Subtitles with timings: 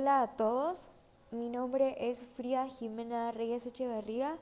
[0.00, 0.86] Hola a todos,
[1.32, 4.36] mi nombre es Frida Jimena Reyes Echeverría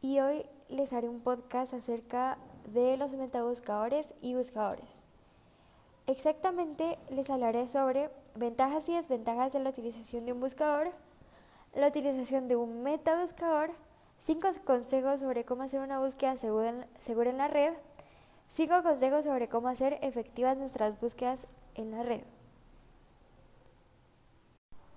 [0.00, 2.38] y hoy les haré un podcast acerca
[2.72, 4.88] de los metabuscadores y buscadores.
[6.06, 10.92] Exactamente les hablaré sobre ventajas y desventajas de la utilización de un buscador,
[11.74, 13.70] la utilización de un metabuscador,
[14.18, 17.74] cinco consejos sobre cómo hacer una búsqueda segura en, segura en la red,
[18.48, 22.22] cinco consejos sobre cómo hacer efectivas nuestras búsquedas en la red.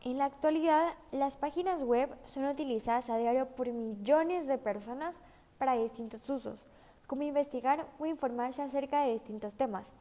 [0.03, 5.19] En la actualidad, las páginas web son utilizadas a diario por millones de personas
[5.57, 6.67] para distintos usos,
[7.07, 9.91] como investigar o informarse acerca de distintos temas.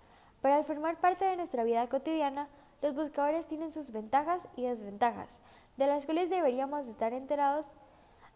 [0.43, 2.49] Pero al formar parte de nuestra vida cotidiana,
[2.83, 5.41] los buscadores tienen sus ventajas y desventajas,
[5.79, 7.67] de las cuales deberíamos estar enterados,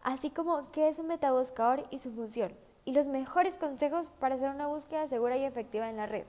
[0.01, 2.53] así como qué es un metabuscador y su función,
[2.85, 6.25] y los mejores consejos para hacer una búsqueda segura y efectiva en la red.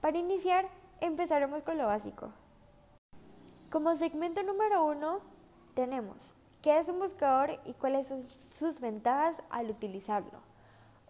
[0.00, 0.68] Para iniciar,
[1.00, 2.30] empezaremos con lo básico.
[3.70, 5.20] Como segmento número uno,
[5.74, 8.24] tenemos qué es un buscador y cuáles son
[8.56, 10.40] sus ventajas al utilizarlo.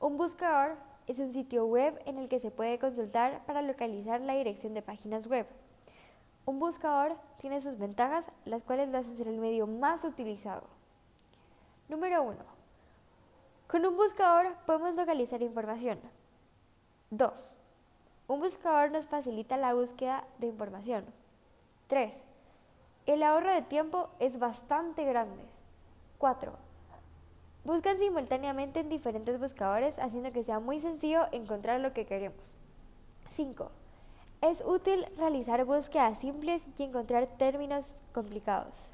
[0.00, 4.34] Un buscador es un sitio web en el que se puede consultar para localizar la
[4.34, 5.46] dirección de páginas web.
[6.46, 10.64] Un buscador tiene sus ventajas, las cuales lo hacen ser el medio más utilizado.
[11.88, 12.38] Número 1.
[13.68, 16.00] Con un buscador podemos localizar información.
[17.10, 17.56] 2.
[18.26, 21.04] Un buscador nos facilita la búsqueda de información.
[21.86, 22.24] 3.
[23.08, 25.42] El ahorro de tiempo es bastante grande.
[26.18, 26.52] 4.
[27.64, 32.54] Buscan simultáneamente en diferentes buscadores haciendo que sea muy sencillo encontrar lo que queremos.
[33.30, 33.70] 5.
[34.42, 38.92] Es útil realizar búsquedas simples y encontrar términos complicados.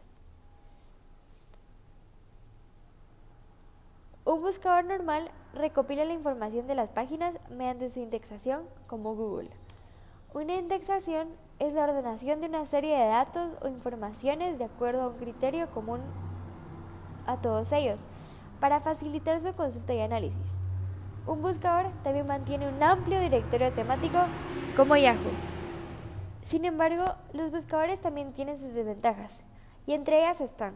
[4.24, 9.50] Un buscador normal recopila la información de las páginas mediante su indexación como Google.
[10.34, 11.28] Una indexación
[11.60, 15.70] es la ordenación de una serie de datos o informaciones de acuerdo a un criterio
[15.70, 16.00] común
[17.24, 18.00] a todos ellos,
[18.58, 20.58] para facilitar su consulta y análisis.
[21.28, 24.18] Un buscador también mantiene un amplio directorio temático
[24.76, 25.30] como Yahoo.
[26.42, 29.40] Sin embargo, los buscadores también tienen sus desventajas,
[29.86, 30.74] y entre ellas están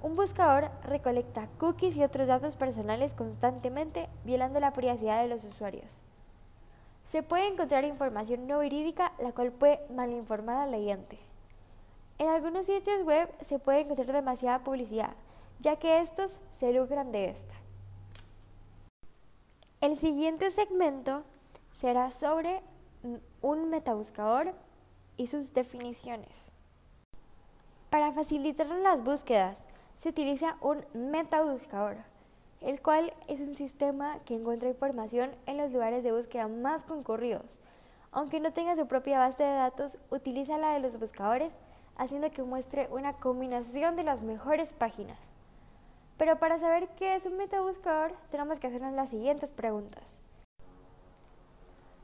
[0.00, 6.06] un buscador recolecta cookies y otros datos personales constantemente, violando la privacidad de los usuarios.
[7.06, 11.16] Se puede encontrar información no verídica, la cual puede malinformar al leyente.
[12.18, 15.14] En algunos sitios web se puede encontrar demasiada publicidad,
[15.60, 17.54] ya que estos se lucran de esta.
[19.80, 21.22] El siguiente segmento
[21.80, 22.60] será sobre
[23.40, 24.52] un metabuscador
[25.16, 26.50] y sus definiciones.
[27.88, 29.62] Para facilitar las búsquedas,
[29.96, 31.98] se utiliza un metabuscador
[32.60, 37.58] el cual es un sistema que encuentra información en los lugares de búsqueda más concurridos.
[38.12, 41.56] Aunque no tenga su propia base de datos, utiliza la de los buscadores,
[41.96, 45.18] haciendo que muestre una combinación de las mejores páginas.
[46.16, 50.16] Pero para saber qué es un metabuscador, tenemos que hacernos las siguientes preguntas.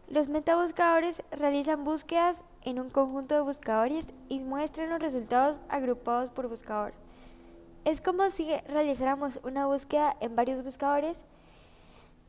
[0.09, 6.49] Los metabuscadores realizan búsquedas en un conjunto de buscadores y muestran los resultados agrupados por
[6.49, 6.93] buscador.
[7.85, 11.19] Es como si realizáramos una búsqueda en varios buscadores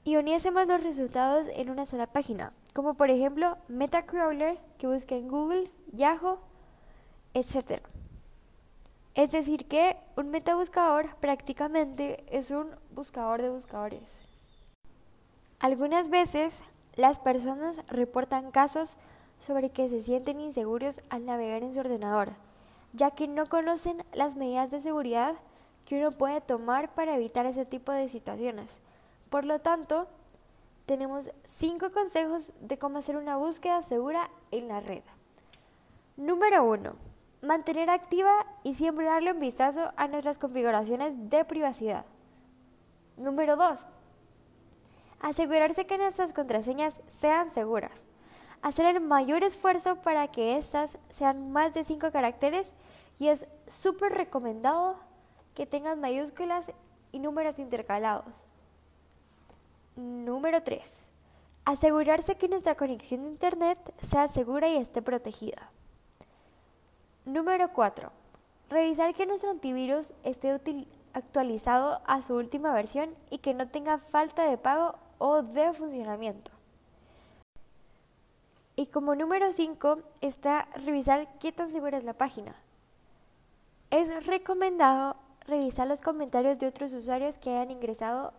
[0.03, 5.28] y uniésemos los resultados en una sola página, como por ejemplo Metacrawler que busca en
[5.28, 6.40] Google, Yahoo,
[7.36, 7.84] etc.
[9.13, 14.22] Es decir que un metabuscador prácticamente es un buscador de buscadores.
[15.59, 16.63] Algunas veces
[16.96, 18.97] las personas reportan casos
[19.40, 22.34] sobre que se sienten inseguros al navegar en su ordenador
[22.94, 25.36] ya que no conocen las medidas de seguridad
[25.86, 28.80] que uno puede tomar para evitar ese tipo de situaciones.
[29.30, 30.08] Por lo tanto,
[30.86, 35.04] tenemos cinco consejos de cómo hacer una búsqueda segura en la red.
[36.16, 36.94] Número 1.
[37.42, 42.06] Mantener activa y siempre darle un vistazo a nuestras configuraciones de privacidad.
[43.18, 43.86] Número 2.
[45.19, 48.07] Asegurarse que nuestras contraseñas sean seguras
[48.63, 52.71] hacer el mayor esfuerzo para que estas sean más de 5 caracteres
[53.19, 54.95] y es súper recomendado
[55.54, 56.71] que tengan mayúsculas
[57.12, 58.45] y números intercalados.
[59.95, 61.06] Número 3.
[61.65, 65.69] Asegurarse que nuestra conexión de Internet sea segura y esté protegida.
[67.25, 68.12] Número 4.
[68.69, 70.57] Revisar que nuestro antivirus esté
[71.13, 76.51] actualizado a su última versión y que no tenga falta de pago o de funcionamiento.
[78.83, 82.53] Y como número 5 está revisar qué tan segura es la página.
[83.91, 85.15] Es recomendado
[85.47, 88.33] revisar los comentarios de otros usuarios que hayan ingresado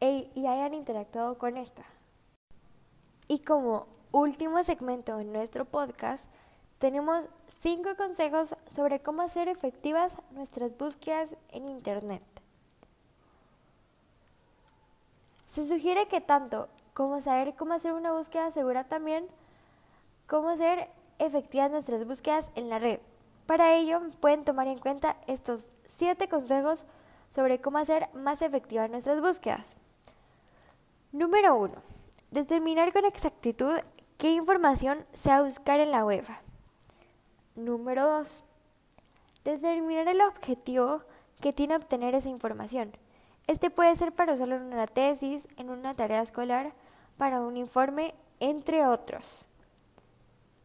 [0.00, 1.82] e, y hayan interactuado con esta.
[3.26, 6.26] Y como último segmento en nuestro podcast,
[6.78, 7.24] tenemos
[7.62, 12.22] 5 consejos sobre cómo hacer efectivas nuestras búsquedas en Internet.
[15.48, 19.26] Se sugiere que tanto como saber cómo hacer una búsqueda segura también,
[20.32, 20.88] cómo hacer
[21.18, 23.00] efectivas nuestras búsquedas en la red.
[23.44, 26.86] Para ello pueden tomar en cuenta estos 7 consejos
[27.28, 29.76] sobre cómo hacer más efectivas nuestras búsquedas.
[31.12, 31.74] Número 1.
[32.30, 33.74] Determinar con exactitud
[34.16, 36.24] qué información se va a buscar en la web.
[37.54, 38.40] Número 2.
[39.44, 41.02] Determinar el objetivo
[41.42, 42.90] que tiene obtener esa información.
[43.48, 46.72] Este puede ser para usarlo en una tesis, en una tarea escolar,
[47.18, 49.44] para un informe, entre otros.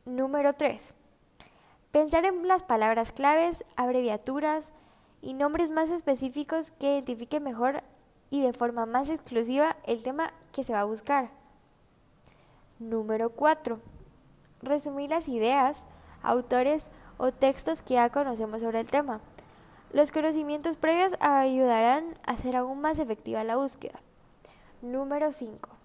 [0.08, 0.94] Número 3.
[1.92, 4.72] Pensar en las palabras claves, abreviaturas
[5.22, 7.84] y nombres más específicos que identifiquen mejor
[8.30, 11.30] y de forma más exclusiva el tema que se va a buscar.
[12.80, 13.82] Número 4.
[14.62, 15.86] Resumir las ideas
[16.24, 19.20] autores o textos que ya conocemos sobre el tema.
[19.92, 24.00] Los conocimientos previos ayudarán a hacer aún más efectiva la búsqueda.
[24.82, 25.77] Número 5.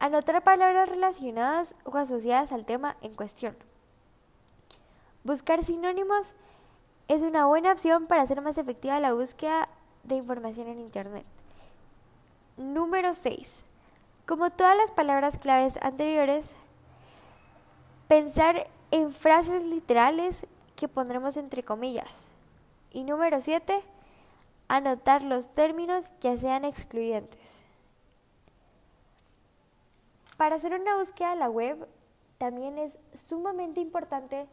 [0.00, 3.54] Anotar palabras relacionadas o asociadas al tema en cuestión.
[5.24, 6.34] Buscar sinónimos
[7.08, 9.68] es una buena opción para hacer más efectiva la búsqueda
[10.04, 11.26] de información en Internet.
[12.56, 13.64] Número 6.
[14.26, 16.50] Como todas las palabras claves anteriores,
[18.08, 22.24] pensar en frases literales que pondremos entre comillas.
[22.90, 23.82] Y número 7,
[24.68, 27.59] anotar los términos que sean excluyentes.
[30.40, 31.86] Para hacer una búsqueda en la web,
[32.38, 34.48] también es sumamente importante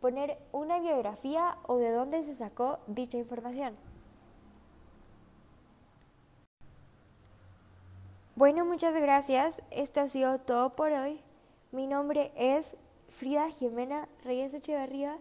[0.00, 3.74] poner una biografía o de dónde se sacó dicha información.
[8.36, 9.62] Bueno, muchas gracias.
[9.72, 11.20] Esto ha sido todo por hoy.
[11.72, 12.76] Mi nombre es
[13.08, 15.18] Frida Jimena Reyes Echeverría